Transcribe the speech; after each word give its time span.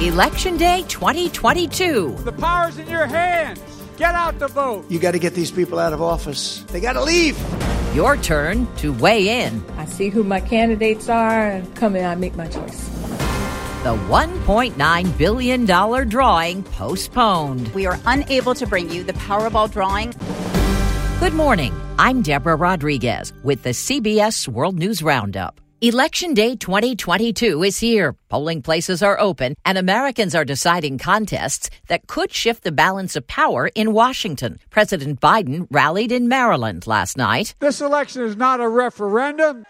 Election 0.00 0.56
Day 0.56 0.84
2022. 0.86 2.18
The 2.20 2.30
power's 2.30 2.78
in 2.78 2.88
your 2.88 3.06
hands. 3.06 3.60
Get 3.96 4.14
out 4.14 4.38
the 4.38 4.46
vote. 4.46 4.88
You 4.88 5.00
got 5.00 5.10
to 5.10 5.18
get 5.18 5.34
these 5.34 5.50
people 5.50 5.80
out 5.80 5.92
of 5.92 6.00
office. 6.00 6.62
They 6.68 6.80
got 6.80 6.92
to 6.92 7.02
leave. 7.02 7.36
Your 7.96 8.16
turn 8.16 8.72
to 8.76 8.92
weigh 8.92 9.44
in. 9.44 9.60
I 9.76 9.86
see 9.86 10.08
who 10.08 10.22
my 10.22 10.38
candidates 10.38 11.08
are 11.08 11.48
and 11.48 11.74
come 11.74 11.96
in, 11.96 12.04
I 12.04 12.14
make 12.14 12.36
my 12.36 12.46
choice. 12.46 12.88
The 13.82 13.96
$1.9 14.08 15.18
billion 15.18 15.64
drawing 16.08 16.62
postponed. 16.62 17.66
We 17.74 17.86
are 17.86 17.98
unable 18.06 18.54
to 18.54 18.66
bring 18.68 18.90
you 18.90 19.02
the 19.02 19.14
Powerball 19.14 19.68
drawing. 19.68 20.14
Good 21.18 21.34
morning. 21.34 21.74
I'm 21.98 22.22
Deborah 22.22 22.54
Rodriguez 22.54 23.32
with 23.42 23.64
the 23.64 23.70
CBS 23.70 24.46
World 24.46 24.78
News 24.78 25.02
Roundup. 25.02 25.60
Election 25.80 26.34
Day 26.34 26.56
2022 26.56 27.62
is 27.62 27.78
here. 27.78 28.16
Polling 28.28 28.62
places 28.62 29.00
are 29.00 29.16
open, 29.20 29.54
and 29.64 29.78
Americans 29.78 30.34
are 30.34 30.44
deciding 30.44 30.98
contests 30.98 31.70
that 31.86 32.08
could 32.08 32.32
shift 32.32 32.64
the 32.64 32.72
balance 32.72 33.14
of 33.14 33.28
power 33.28 33.70
in 33.76 33.92
Washington. 33.92 34.58
President 34.70 35.20
Biden 35.20 35.68
rallied 35.70 36.10
in 36.10 36.26
Maryland 36.26 36.88
last 36.88 37.16
night. 37.16 37.54
This 37.60 37.80
election 37.80 38.22
is 38.22 38.36
not 38.36 38.58
a 38.58 38.68
referendum. 38.68 39.64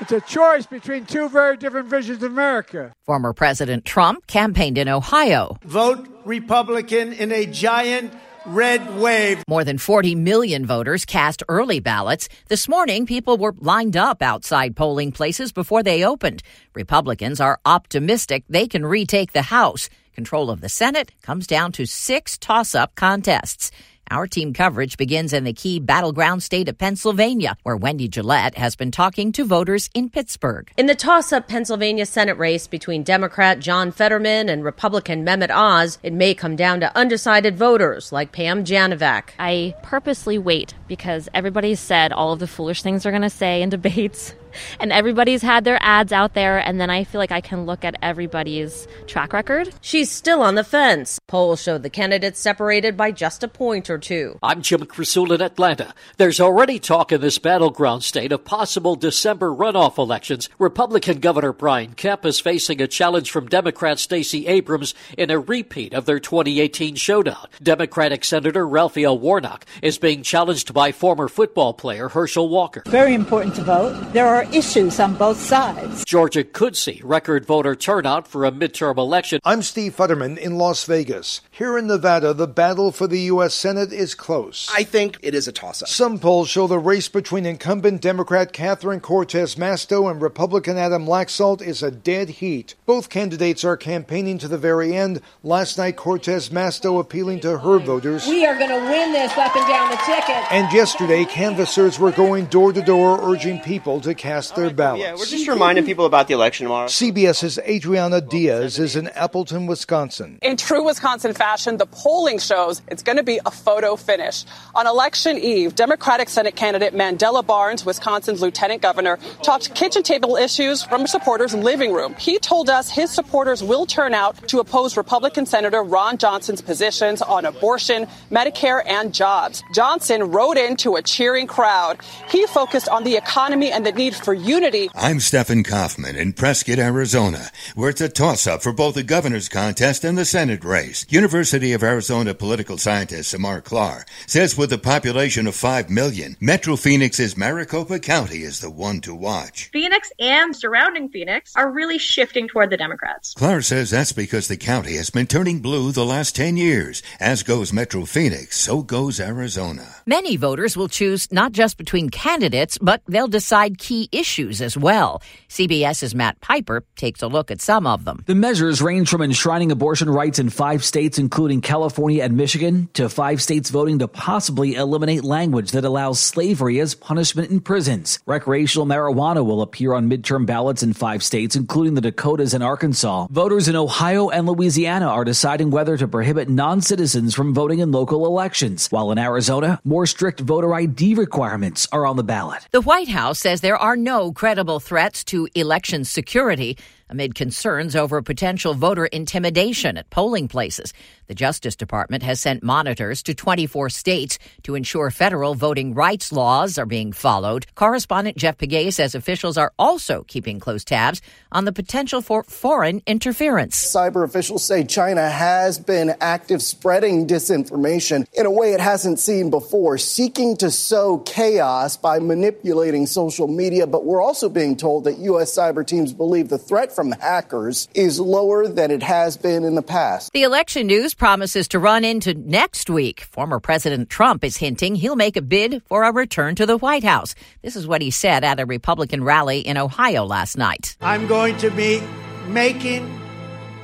It's 0.00 0.12
a 0.12 0.22
choice 0.22 0.64
between 0.64 1.04
two 1.04 1.28
very 1.28 1.58
different 1.58 1.90
visions 1.90 2.22
of 2.22 2.32
America. 2.32 2.90
Former 3.04 3.34
President 3.34 3.84
Trump 3.84 4.26
campaigned 4.26 4.78
in 4.78 4.88
Ohio. 4.88 5.58
Vote 5.64 6.08
Republican 6.24 7.12
in 7.12 7.30
a 7.30 7.44
giant 7.44 8.14
red 8.46 8.98
wave. 8.98 9.42
More 9.48 9.64
than 9.64 9.78
40 9.78 10.14
million 10.14 10.66
voters 10.66 11.04
cast 11.04 11.42
early 11.48 11.80
ballots. 11.80 12.28
This 12.48 12.68
morning, 12.68 13.06
people 13.06 13.36
were 13.36 13.54
lined 13.58 13.96
up 13.96 14.22
outside 14.22 14.76
polling 14.76 15.12
places 15.12 15.52
before 15.52 15.82
they 15.82 16.04
opened. 16.04 16.42
Republicans 16.74 17.40
are 17.40 17.60
optimistic 17.64 18.44
they 18.48 18.66
can 18.66 18.84
retake 18.84 19.32
the 19.32 19.42
House. 19.42 19.88
Control 20.14 20.50
of 20.50 20.60
the 20.60 20.68
Senate 20.68 21.12
comes 21.22 21.46
down 21.46 21.72
to 21.72 21.86
six 21.86 22.36
toss 22.36 22.74
up 22.74 22.94
contests. 22.94 23.70
Our 24.10 24.26
team 24.26 24.52
coverage 24.52 24.96
begins 24.96 25.32
in 25.32 25.44
the 25.44 25.52
key 25.52 25.78
battleground 25.78 26.42
state 26.42 26.68
of 26.68 26.76
Pennsylvania, 26.76 27.56
where 27.62 27.76
Wendy 27.76 28.08
Gillette 28.08 28.56
has 28.56 28.74
been 28.74 28.90
talking 28.90 29.30
to 29.30 29.44
voters 29.44 29.88
in 29.94 30.10
Pittsburgh. 30.10 30.68
In 30.76 30.86
the 30.86 30.96
toss 30.96 31.32
up 31.32 31.46
Pennsylvania 31.46 32.04
Senate 32.04 32.36
race 32.36 32.66
between 32.66 33.04
Democrat 33.04 33.60
John 33.60 33.92
Fetterman 33.92 34.48
and 34.48 34.64
Republican 34.64 35.24
Mehmet 35.24 35.50
Oz, 35.50 35.98
it 36.02 36.12
may 36.12 36.34
come 36.34 36.56
down 36.56 36.80
to 36.80 36.96
undecided 36.96 37.56
voters 37.56 38.10
like 38.10 38.32
Pam 38.32 38.64
Janovac. 38.64 39.30
I 39.38 39.76
purposely 39.84 40.38
wait 40.38 40.74
because 40.88 41.28
everybody's 41.32 41.78
said 41.78 42.12
all 42.12 42.32
of 42.32 42.40
the 42.40 42.48
foolish 42.48 42.82
things 42.82 43.04
they're 43.04 43.12
going 43.12 43.22
to 43.22 43.30
say 43.30 43.62
in 43.62 43.68
debates 43.68 44.34
and 44.80 44.92
everybody's 44.92 45.42
had 45.42 45.64
their 45.64 45.78
ads 45.80 46.12
out 46.12 46.34
there 46.34 46.58
and 46.58 46.80
then 46.80 46.90
I 46.90 47.04
feel 47.04 47.18
like 47.18 47.32
I 47.32 47.40
can 47.40 47.66
look 47.66 47.84
at 47.84 47.96
everybody's 48.02 48.86
track 49.06 49.32
record. 49.32 49.72
She's 49.80 50.10
still 50.10 50.42
on 50.42 50.54
the 50.54 50.64
fence. 50.64 51.20
Polls 51.26 51.62
show 51.62 51.78
the 51.78 51.90
candidates 51.90 52.40
separated 52.40 52.96
by 52.96 53.12
just 53.12 53.42
a 53.42 53.48
point 53.48 53.90
or 53.90 53.98
two. 53.98 54.38
I'm 54.42 54.62
Jim 54.62 54.84
Krasula 54.84 55.36
in 55.36 55.42
Atlanta. 55.42 55.94
There's 56.16 56.40
already 56.40 56.78
talk 56.78 57.12
in 57.12 57.20
this 57.20 57.38
battleground 57.38 58.04
state 58.04 58.32
of 58.32 58.44
possible 58.44 58.96
December 58.96 59.54
runoff 59.54 59.98
elections. 59.98 60.48
Republican 60.58 61.20
Governor 61.20 61.52
Brian 61.52 61.94
Kemp 61.94 62.24
is 62.24 62.40
facing 62.40 62.80
a 62.80 62.86
challenge 62.86 63.30
from 63.30 63.48
Democrat 63.48 63.98
Stacey 63.98 64.46
Abrams 64.46 64.94
in 65.16 65.30
a 65.30 65.38
repeat 65.38 65.94
of 65.94 66.06
their 66.06 66.20
2018 66.20 66.94
showdown. 66.96 67.46
Democratic 67.62 68.24
Senator 68.24 68.66
Raphael 68.66 69.18
Warnock 69.18 69.64
is 69.82 69.98
being 69.98 70.22
challenged 70.22 70.72
by 70.72 70.92
former 70.92 71.28
football 71.28 71.74
player 71.74 72.08
Herschel 72.08 72.48
Walker. 72.48 72.82
Very 72.86 73.14
important 73.14 73.54
to 73.56 73.62
vote. 73.62 74.12
There 74.12 74.26
are 74.26 74.39
issues 74.44 74.98
on 74.98 75.14
both 75.14 75.38
sides. 75.38 76.04
Georgia 76.04 76.42
could 76.42 76.76
see 76.76 77.00
record 77.04 77.44
voter 77.44 77.76
turnout 77.76 78.26
for 78.26 78.44
a 78.44 78.50
midterm 78.50 78.96
election. 78.96 79.38
I'm 79.44 79.62
Steve 79.62 79.94
Futterman 79.94 80.38
in 80.38 80.56
Las 80.56 80.84
Vegas. 80.84 81.42
Here 81.50 81.76
in 81.76 81.86
Nevada, 81.86 82.32
the 82.32 82.48
battle 82.48 82.90
for 82.90 83.06
the 83.06 83.20
U.S. 83.32 83.52
Senate 83.54 83.92
is 83.92 84.14
close. 84.14 84.68
I 84.74 84.82
think 84.82 85.18
it 85.22 85.34
is 85.34 85.46
a 85.46 85.52
toss 85.52 85.82
up. 85.82 85.88
Some 85.88 86.18
polls 86.18 86.48
show 86.48 86.66
the 86.66 86.78
race 86.78 87.08
between 87.08 87.44
incumbent 87.44 88.00
Democrat 88.00 88.52
Catherine 88.52 89.00
Cortez 89.00 89.56
Masto 89.56 90.10
and 90.10 90.22
Republican 90.22 90.78
Adam 90.78 91.04
Laxalt 91.04 91.60
is 91.60 91.82
a 91.82 91.90
dead 91.90 92.30
heat. 92.30 92.74
Both 92.86 93.10
candidates 93.10 93.62
are 93.62 93.76
campaigning 93.76 94.38
to 94.38 94.48
the 94.48 94.58
very 94.58 94.96
end. 94.96 95.20
Last 95.42 95.76
night, 95.76 95.96
Cortez 95.96 96.48
Masto 96.48 96.98
appealing 96.98 97.40
to 97.40 97.58
her 97.58 97.78
voters. 97.78 98.26
We 98.26 98.46
are 98.46 98.56
going 98.58 98.70
to 98.70 98.90
win 98.90 99.12
this 99.12 99.36
up 99.36 99.54
and 99.54 99.68
down 99.68 99.90
the 99.90 99.96
ticket. 100.06 100.50
And 100.50 100.72
yesterday, 100.72 101.26
canvassers 101.26 101.98
were 101.98 102.12
going 102.12 102.46
door 102.46 102.72
to 102.72 102.80
door 102.80 103.20
urging 103.22 103.60
people 103.60 104.00
to 104.00 104.14
cast 104.14 104.29
their 104.54 104.70
ballots. 104.70 105.02
Yeah, 105.02 105.12
we're 105.12 105.26
just 105.26 105.48
reminding 105.48 105.84
people 105.84 106.06
about 106.06 106.28
the 106.28 106.34
election 106.34 106.64
tomorrow. 106.64 106.86
CBS's 106.86 107.58
Adriana 107.58 108.20
Diaz 108.20 108.78
is 108.78 108.96
in 108.96 109.08
Appleton, 109.08 109.66
Wisconsin. 109.66 110.38
In 110.42 110.56
true 110.56 110.84
Wisconsin 110.84 111.34
fashion, 111.34 111.76
the 111.76 111.86
polling 111.86 112.38
shows 112.38 112.82
it's 112.88 113.02
going 113.02 113.16
to 113.16 113.22
be 113.22 113.40
a 113.44 113.50
photo 113.50 113.96
finish. 113.96 114.44
On 114.74 114.86
election 114.86 115.38
eve, 115.38 115.74
Democratic 115.74 116.28
Senate 116.28 116.56
candidate 116.56 116.94
Mandela 116.94 117.44
Barnes, 117.46 117.84
Wisconsin's 117.84 118.40
lieutenant 118.40 118.82
governor, 118.82 119.18
talked 119.42 119.74
kitchen 119.74 120.02
table 120.02 120.36
issues 120.36 120.82
from 120.82 121.06
supporters' 121.06 121.54
living 121.54 121.92
room. 121.92 122.14
He 122.18 122.38
told 122.38 122.70
us 122.70 122.90
his 122.90 123.10
supporters 123.10 123.62
will 123.62 123.86
turn 123.86 124.14
out 124.14 124.36
to 124.48 124.60
oppose 124.60 124.96
Republican 124.96 125.46
Senator 125.46 125.82
Ron 125.82 126.18
Johnson's 126.18 126.60
positions 126.60 127.22
on 127.22 127.44
abortion, 127.44 128.06
Medicare, 128.30 128.82
and 128.86 129.12
jobs. 129.12 129.62
Johnson 129.74 130.30
rode 130.30 130.56
into 130.56 130.96
a 130.96 131.02
cheering 131.02 131.46
crowd. 131.46 131.98
He 132.28 132.46
focused 132.46 132.88
on 132.88 133.04
the 133.04 133.16
economy 133.16 133.70
and 133.70 133.84
the 133.84 133.92
need 133.92 134.14
for 134.20 134.34
unity. 134.34 134.90
I'm 134.94 135.20
Stephen 135.20 135.62
Kaufman 135.64 136.16
in 136.16 136.32
Prescott, 136.34 136.78
Arizona, 136.78 137.50
where 137.74 137.90
it's 137.90 138.00
a 138.00 138.08
toss 138.08 138.46
up 138.46 138.62
for 138.62 138.72
both 138.72 138.94
the 138.94 139.02
governor's 139.02 139.48
contest 139.48 140.04
and 140.04 140.16
the 140.16 140.24
Senate 140.24 140.64
race. 140.64 141.06
University 141.08 141.72
of 141.72 141.82
Arizona 141.82 142.34
political 142.34 142.76
scientist 142.78 143.30
Samara 143.30 143.62
Klar 143.62 144.04
says 144.26 144.56
with 144.56 144.72
a 144.72 144.78
population 144.78 145.46
of 145.46 145.54
5 145.54 145.90
million, 145.90 146.36
Metro 146.40 146.76
Phoenix's 146.76 147.36
Maricopa 147.36 147.98
County 147.98 148.42
is 148.42 148.60
the 148.60 148.70
one 148.70 149.00
to 149.00 149.14
watch. 149.14 149.70
Phoenix 149.72 150.12
and 150.20 150.54
surrounding 150.54 151.08
Phoenix 151.08 151.56
are 151.56 151.70
really 151.70 151.98
shifting 151.98 152.46
toward 152.46 152.70
the 152.70 152.76
Democrats. 152.76 153.34
Klar 153.34 153.62
says 153.62 153.90
that's 153.90 154.12
because 154.12 154.48
the 154.48 154.56
county 154.56 154.96
has 154.96 155.10
been 155.10 155.26
turning 155.26 155.60
blue 155.60 155.92
the 155.92 156.04
last 156.04 156.36
10 156.36 156.56
years. 156.56 157.02
As 157.18 157.42
goes 157.42 157.72
Metro 157.72 158.04
Phoenix, 158.04 158.58
so 158.60 158.82
goes 158.82 159.18
Arizona. 159.18 159.96
Many 160.06 160.36
voters 160.36 160.76
will 160.76 160.88
choose 160.88 161.30
not 161.32 161.52
just 161.52 161.78
between 161.78 162.10
candidates, 162.10 162.76
but 162.78 163.02
they'll 163.06 163.28
decide 163.28 163.78
key 163.78 164.08
issues 164.12 164.60
as 164.60 164.76
well. 164.76 165.22
CBS's 165.48 166.14
Matt 166.14 166.40
Piper 166.40 166.84
takes 166.96 167.22
a 167.22 167.26
look 167.26 167.50
at 167.50 167.60
some 167.60 167.86
of 167.86 168.04
them. 168.04 168.22
The 168.26 168.34
measures 168.34 168.82
range 168.82 169.08
from 169.08 169.22
enshrining 169.22 169.70
abortion 169.70 170.10
rights 170.10 170.38
in 170.38 170.50
five 170.50 170.84
states, 170.84 171.18
including 171.18 171.60
California 171.60 172.22
and 172.22 172.36
Michigan, 172.36 172.88
to 172.94 173.08
five 173.08 173.42
states 173.42 173.70
voting 173.70 173.98
to 174.00 174.08
possibly 174.08 174.74
eliminate 174.74 175.24
language 175.24 175.72
that 175.72 175.84
allows 175.84 176.20
slavery 176.20 176.80
as 176.80 176.94
punishment 176.94 177.50
in 177.50 177.60
prisons. 177.60 178.18
Recreational 178.26 178.86
marijuana 178.86 179.44
will 179.44 179.62
appear 179.62 179.94
on 179.94 180.08
midterm 180.10 180.46
ballots 180.46 180.82
in 180.82 180.92
five 180.92 181.22
states, 181.22 181.56
including 181.56 181.94
the 181.94 182.00
Dakotas 182.00 182.54
and 182.54 182.62
Arkansas. 182.64 183.26
Voters 183.30 183.68
in 183.68 183.76
Ohio 183.76 184.28
and 184.28 184.46
Louisiana 184.46 185.06
are 185.06 185.24
deciding 185.24 185.70
whether 185.70 185.96
to 185.96 186.08
prohibit 186.08 186.48
non 186.48 186.80
citizens 186.80 187.34
from 187.34 187.54
voting 187.54 187.78
in 187.78 187.92
local 187.92 188.26
elections, 188.26 188.88
while 188.90 189.10
in 189.10 189.18
Arizona, 189.18 189.80
more 189.84 190.06
strict 190.06 190.40
voter 190.40 190.74
ID 190.74 191.14
requirements 191.14 191.86
are 191.92 192.06
on 192.06 192.16
the 192.16 192.24
ballot. 192.24 192.66
The 192.70 192.80
White 192.80 193.08
House 193.08 193.38
says 193.38 193.60
there 193.60 193.76
are 193.76 193.96
no 194.04 194.32
credible 194.32 194.80
threats 194.80 195.22
to 195.24 195.48
election 195.54 196.04
security 196.04 196.76
amid 197.10 197.34
concerns 197.34 197.94
over 197.94 198.22
potential 198.22 198.74
voter 198.74 199.06
intimidation 199.06 199.96
at 199.96 200.08
polling 200.10 200.48
places. 200.48 200.94
The 201.26 201.34
Justice 201.34 201.76
Department 201.76 202.24
has 202.24 202.40
sent 202.40 202.62
monitors 202.62 203.22
to 203.22 203.34
24 203.34 203.90
states 203.90 204.38
to 204.64 204.74
ensure 204.74 205.10
federal 205.12 205.54
voting 205.54 205.94
rights 205.94 206.32
laws 206.32 206.76
are 206.76 206.86
being 206.86 207.12
followed. 207.12 207.66
Correspondent 207.76 208.36
Jeff 208.36 208.58
Pegues 208.58 208.96
says 208.96 209.14
officials 209.14 209.56
are 209.56 209.72
also 209.78 210.24
keeping 210.26 210.58
close 210.58 210.84
tabs 210.84 211.22
on 211.52 211.66
the 211.66 211.72
potential 211.72 212.20
for 212.20 212.42
foreign 212.42 213.00
interference. 213.06 213.76
Cyber 213.76 214.24
officials 214.24 214.64
say 214.64 214.82
China 214.82 215.28
has 215.28 215.78
been 215.78 216.14
active 216.20 216.62
spreading 216.62 217.26
disinformation 217.26 218.26
in 218.32 218.46
a 218.46 218.50
way 218.50 218.72
it 218.72 218.80
hasn't 218.80 219.20
seen 219.20 219.50
before, 219.50 219.98
seeking 219.98 220.56
to 220.56 220.70
sow 220.70 221.18
chaos 221.18 221.96
by 221.96 222.18
manipulating 222.18 223.06
social 223.06 223.46
media. 223.46 223.86
But 223.86 224.04
we're 224.04 224.22
also 224.22 224.48
being 224.48 224.76
told 224.76 225.04
that 225.04 225.18
U.S. 225.18 225.56
cyber 225.56 225.86
teams 225.86 226.12
believe 226.12 226.48
the 226.48 226.58
threat 226.58 226.94
from 227.00 227.10
from 227.10 227.18
hackers 227.18 227.88
is 227.94 228.20
lower 228.20 228.68
than 228.68 228.90
it 228.90 229.02
has 229.02 229.38
been 229.38 229.64
in 229.64 229.74
the 229.74 229.82
past. 229.82 230.30
The 230.34 230.42
election 230.42 230.86
news 230.86 231.14
promises 231.14 231.66
to 231.68 231.78
run 231.78 232.04
into 232.04 232.34
next 232.34 232.90
week. 232.90 233.22
Former 233.22 233.58
President 233.58 234.10
Trump 234.10 234.44
is 234.44 234.58
hinting 234.58 234.96
he'll 234.96 235.16
make 235.16 235.38
a 235.38 235.40
bid 235.40 235.82
for 235.86 236.02
a 236.02 236.12
return 236.12 236.56
to 236.56 236.66
the 236.66 236.76
White 236.76 237.02
House. 237.02 237.34
This 237.62 237.74
is 237.74 237.86
what 237.86 238.02
he 238.02 238.10
said 238.10 238.44
at 238.44 238.60
a 238.60 238.66
Republican 238.66 239.24
rally 239.24 239.60
in 239.60 239.78
Ohio 239.78 240.26
last 240.26 240.58
night. 240.58 240.98
I'm 241.00 241.26
going 241.26 241.56
to 241.58 241.70
be 241.70 242.02
making 242.48 243.18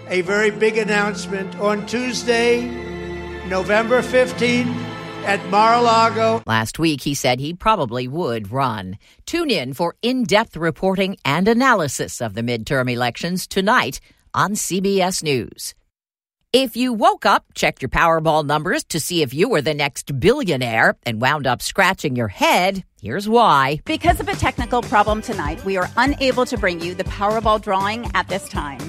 a 0.08 0.20
very 0.20 0.50
big 0.50 0.76
announcement 0.76 1.58
on 1.58 1.86
Tuesday, 1.86 2.66
November 3.48 4.02
15th 4.02 4.85
at 5.26 5.44
Mar-a-Lago. 5.50 6.42
Last 6.46 6.78
week, 6.78 7.02
he 7.02 7.14
said 7.14 7.40
he 7.40 7.52
probably 7.52 8.08
would 8.08 8.52
run. 8.52 8.98
Tune 9.26 9.50
in 9.50 9.74
for 9.74 9.96
in-depth 10.02 10.56
reporting 10.56 11.16
and 11.24 11.48
analysis 11.48 12.20
of 12.20 12.34
the 12.34 12.42
midterm 12.42 12.90
elections 12.90 13.46
tonight 13.46 14.00
on 14.32 14.52
CBS 14.52 15.22
News. 15.22 15.74
If 16.52 16.76
you 16.76 16.92
woke 16.92 17.26
up, 17.26 17.44
checked 17.54 17.82
your 17.82 17.90
Powerball 17.90 18.46
numbers 18.46 18.84
to 18.84 19.00
see 19.00 19.20
if 19.20 19.34
you 19.34 19.48
were 19.48 19.60
the 19.60 19.74
next 19.74 20.18
billionaire, 20.18 20.96
and 21.04 21.20
wound 21.20 21.46
up 21.46 21.60
scratching 21.60 22.16
your 22.16 22.28
head, 22.28 22.82
here's 23.02 23.28
why. 23.28 23.80
Because 23.84 24.20
of 24.20 24.28
a 24.28 24.34
technical 24.36 24.80
problem 24.80 25.20
tonight, 25.20 25.62
we 25.66 25.76
are 25.76 25.90
unable 25.98 26.46
to 26.46 26.56
bring 26.56 26.80
you 26.80 26.94
the 26.94 27.04
Powerball 27.04 27.60
drawing 27.60 28.10
at 28.14 28.28
this 28.28 28.48
time. 28.48 28.80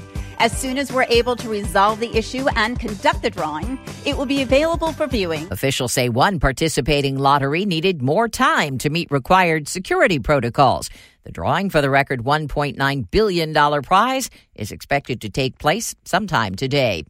As 0.48 0.58
soon 0.58 0.78
as 0.78 0.94
we're 0.94 1.04
able 1.10 1.36
to 1.36 1.50
resolve 1.50 2.00
the 2.00 2.16
issue 2.16 2.48
and 2.56 2.80
conduct 2.80 3.22
the 3.22 3.30
drawing, 3.30 3.78
it 4.06 4.16
will 4.16 4.26
be 4.26 4.42
available 4.42 4.94
for 4.94 5.06
viewing. 5.06 5.46
Officials 5.52 5.92
say 5.92 6.08
one 6.08 6.40
participating 6.40 7.18
lottery 7.18 7.66
needed 7.66 8.02
more 8.02 8.30
time 8.30 8.78
to 8.78 8.90
meet 8.90 9.12
required 9.12 9.68
security 9.68 10.20
protocols. 10.20 10.90
The 11.28 11.34
drawing 11.34 11.70
for 11.70 11.82
the 11.82 11.90
record 11.90 12.24
$1.9 12.24 13.12
billion 13.12 13.82
prize 13.84 14.30
is 14.56 14.72
expected 14.72 15.20
to 15.20 15.30
take 15.30 15.60
place 15.60 15.94
sometime 16.06 16.56
today. 16.56 17.04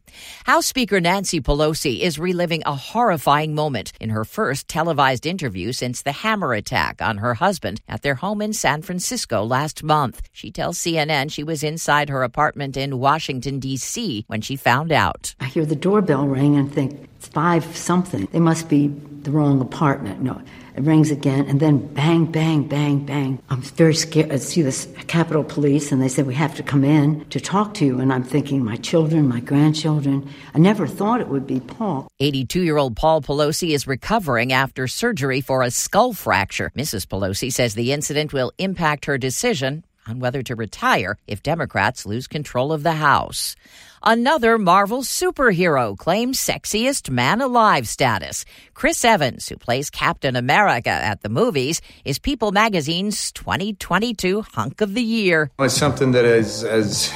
House 0.44 0.66
Speaker 0.66 1.00
Nancy 1.00 1.40
Pelosi 1.40 2.00
is 2.00 2.18
reliving 2.18 2.64
a 2.66 2.74
horrifying 2.74 3.54
moment 3.54 3.92
in 4.00 4.10
her 4.10 4.24
first 4.24 4.66
televised 4.66 5.24
interview 5.24 5.70
since 5.70 6.02
the 6.02 6.10
hammer 6.10 6.52
attack 6.52 7.00
on 7.00 7.18
her 7.18 7.34
husband 7.34 7.80
at 7.88 8.02
their 8.02 8.16
home 8.16 8.42
in 8.42 8.52
San 8.52 8.82
Francisco 8.82 9.44
last 9.44 9.84
month. 9.84 10.20
She 10.32 10.50
tells 10.50 10.78
CNN 10.78 11.30
she 11.30 11.44
was 11.44 11.62
inside 11.62 12.08
her 12.08 12.24
apartment 12.24 12.76
in 12.76 12.98
Washington, 12.98 13.60
D.C. 13.60 14.24
when 14.26 14.40
she 14.40 14.56
found 14.56 14.90
out. 14.90 15.36
I 15.38 15.44
hear 15.44 15.64
the 15.64 15.76
doorbell 15.76 16.26
ring 16.26 16.56
and 16.56 16.74
think 16.74 17.07
it's 17.18 17.28
five 17.28 17.76
something. 17.76 18.28
They 18.30 18.38
must 18.38 18.68
be 18.68 18.86
the 18.86 19.32
wrong 19.32 19.60
apartment. 19.60 20.22
No. 20.22 20.40
It 20.76 20.84
rings 20.84 21.10
again, 21.10 21.46
and 21.48 21.58
then 21.58 21.78
bang, 21.92 22.26
bang, 22.26 22.62
bang, 22.62 23.04
bang. 23.04 23.40
I'm 23.50 23.62
very 23.62 23.96
scared. 23.96 24.30
I 24.30 24.36
see 24.36 24.62
this 24.62 24.86
Capitol 25.08 25.42
Police, 25.42 25.90
and 25.90 26.00
they 26.00 26.06
said, 26.06 26.24
We 26.28 26.36
have 26.36 26.54
to 26.54 26.62
come 26.62 26.84
in 26.84 27.24
to 27.30 27.40
talk 27.40 27.74
to 27.74 27.84
you. 27.84 27.98
And 27.98 28.12
I'm 28.12 28.22
thinking, 28.22 28.64
My 28.64 28.76
children, 28.76 29.26
my 29.26 29.40
grandchildren. 29.40 30.32
I 30.54 30.60
never 30.60 30.86
thought 30.86 31.20
it 31.20 31.26
would 31.26 31.48
be 31.48 31.58
Paul. 31.58 32.06
82 32.20 32.62
year 32.62 32.76
old 32.76 32.94
Paul 32.94 33.20
Pelosi 33.20 33.70
is 33.70 33.88
recovering 33.88 34.52
after 34.52 34.86
surgery 34.86 35.40
for 35.40 35.62
a 35.62 35.72
skull 35.72 36.12
fracture. 36.12 36.70
Mrs. 36.76 37.06
Pelosi 37.06 37.52
says 37.52 37.74
the 37.74 37.92
incident 37.92 38.32
will 38.32 38.52
impact 38.58 39.06
her 39.06 39.18
decision 39.18 39.82
on 40.08 40.18
whether 40.18 40.42
to 40.42 40.56
retire 40.56 41.18
if 41.26 41.42
Democrats 41.42 42.06
lose 42.06 42.26
control 42.26 42.72
of 42.72 42.82
the 42.82 42.92
House. 42.92 43.54
Another 44.02 44.58
Marvel 44.58 45.02
superhero 45.02 45.96
claims 45.96 46.38
sexiest 46.38 47.10
man 47.10 47.40
alive 47.40 47.86
status. 47.88 48.44
Chris 48.74 49.04
Evans, 49.04 49.48
who 49.48 49.56
plays 49.56 49.90
Captain 49.90 50.36
America 50.36 50.90
at 50.90 51.22
the 51.22 51.28
movies, 51.28 51.80
is 52.04 52.18
People 52.18 52.52
magazine's 52.52 53.32
2022 53.32 54.42
hunk 54.42 54.80
of 54.80 54.94
the 54.94 55.02
year. 55.02 55.50
It's 55.58 55.74
something 55.74 56.12
that 56.12 56.24
as 56.24 56.64
as 56.64 57.12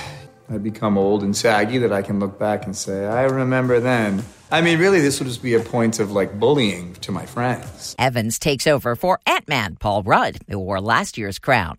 I 0.51 0.59
become 0.59 0.99
old 0.99 1.23
and 1.23 1.35
saggy 1.35 1.79
that 1.79 1.93
I 1.93 2.03
can 2.03 2.21
look 2.21 2.39
back 2.39 2.67
and 2.67 2.77
say, 2.77 3.07
I 3.07 3.23
remember 3.23 3.81
then. 3.81 4.23
I 4.51 4.61
mean, 4.61 4.79
really, 4.79 5.01
this 5.01 5.19
would 5.19 5.29
just 5.29 5.43
be 5.43 5.55
a 5.55 5.61
point 5.61 5.99
of 5.99 6.13
like 6.13 6.39
bullying 6.39 6.93
to 6.97 7.13
my 7.13 7.25
friends. 7.25 7.95
Evans 7.99 8.39
takes 8.39 8.67
over 8.67 8.95
for 8.95 9.19
Ant 9.25 9.49
Man 9.49 9.77
Paul 9.77 10.03
Rudd, 10.03 10.39
who 10.49 10.59
wore 10.59 10.81
last 10.81 11.17
year's 11.17 11.39
crown. 11.39 11.77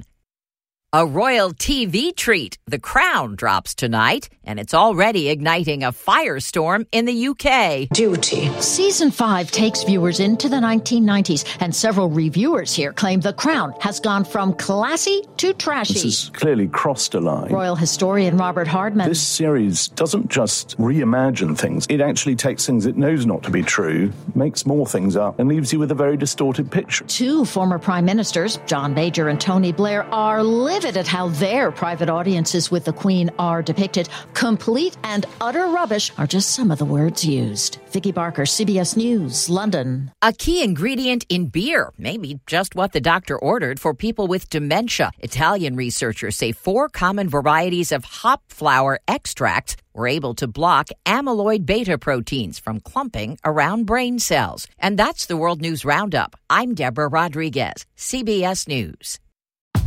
A 0.95 1.07
royal 1.07 1.53
TV 1.53 2.15
treat, 2.15 2.59
The 2.67 2.77
Crown, 2.77 3.35
drops 3.35 3.73
tonight, 3.73 4.29
and 4.45 4.59
it's 4.59 4.73
already 4.73 5.29
igniting 5.29 5.83
a 5.83 5.91
firestorm 5.91 6.85
in 6.91 7.05
the 7.05 7.27
UK. 7.27 7.89
Duty. 7.89 8.49
Season 8.61 9.11
5 9.11 9.51
takes 9.51 9.83
viewers 9.83 10.19
into 10.19 10.49
the 10.49 10.57
1990s, 10.57 11.45
and 11.59 11.75
several 11.75 12.09
reviewers 12.09 12.73
here 12.73 12.93
claim 12.93 13.19
The 13.19 13.33
Crown 13.33 13.73
has 13.79 13.99
gone 13.99 14.25
from 14.25 14.53
classy 14.53 15.23
to 15.37 15.53
trashy. 15.53 15.93
This 15.93 16.03
has 16.03 16.29
clearly 16.29 16.67
crossed 16.67 17.13
a 17.13 17.19
line. 17.19 17.51
Royal 17.51 17.75
historian 17.75 18.37
Robert 18.37 18.67
Hardman. 18.67 19.07
This 19.07 19.21
series 19.21 19.87
doesn't 19.89 20.29
just 20.29 20.77
reimagine 20.77 21.57
things, 21.57 21.87
it 21.89 22.01
actually 22.01 22.35
takes 22.35 22.65
things 22.65 22.85
it 22.85 22.97
knows 22.97 23.25
not 23.25 23.43
to 23.43 23.51
be 23.51 23.63
true, 23.63 24.11
makes 24.35 24.65
more 24.65 24.85
things 24.85 25.15
up, 25.15 25.39
and 25.39 25.47
leaves 25.47 25.71
you 25.71 25.79
with 25.79 25.91
a 25.91 25.95
very 25.95 26.17
distorted 26.17 26.69
picture. 26.71 27.05
Two 27.05 27.45
former 27.45 27.79
prime 27.79 28.05
ministers, 28.05 28.59
John 28.65 28.93
Major 28.93 29.29
and 29.29 29.39
Tony 29.39 29.71
Blair, 29.71 30.03
are 30.13 30.43
livid 30.43 30.97
at 30.97 31.07
how 31.07 31.29
their 31.29 31.71
private 31.71 32.09
audiences 32.09 32.71
with 32.71 32.85
the 32.85 32.93
Queen 32.93 33.29
are 33.39 33.61
depicted. 33.61 34.09
Complete 34.33 34.97
and 35.03 35.25
utter 35.39 35.67
rubbish 35.67 36.11
are 36.17 36.27
just 36.27 36.51
some 36.51 36.71
of 36.71 36.79
the 36.79 36.85
words 36.85 37.23
used. 37.23 37.77
Vicki 37.91 38.11
Barker, 38.11 38.43
CBS 38.43 38.97
News, 38.97 39.49
London. 39.49 40.11
A 40.21 40.33
key 40.33 40.63
ingredient 40.63 41.25
in 41.29 41.47
beer, 41.47 41.91
maybe 41.97 42.39
just 42.47 42.75
what 42.75 42.93
the 42.93 43.01
doctor 43.01 43.37
ordered 43.37 43.79
for 43.79 43.93
people 43.93 44.27
with 44.27 44.49
dementia. 44.49 45.11
Italian 45.19 45.75
researchers 45.75 46.35
say 46.35 46.51
four 46.51 46.89
common 46.89 47.29
varieties 47.29 47.91
of 47.91 48.03
hop 48.03 48.41
flower 48.49 48.99
extract 49.07 49.77
were 49.93 50.07
able 50.07 50.33
to 50.35 50.47
block 50.47 50.89
amyloid 51.05 51.65
beta 51.65 51.97
proteins 51.97 52.57
from 52.59 52.79
clumping 52.79 53.37
around 53.45 53.85
brain 53.85 54.17
cells. 54.19 54.67
And 54.79 54.97
that's 54.97 55.27
the 55.27 55.37
World 55.37 55.61
News 55.61 55.85
Roundup. 55.85 56.35
I'm 56.49 56.73
Deborah 56.73 57.07
Rodriguez, 57.07 57.85
CBS 57.95 58.67
News. 58.67 59.19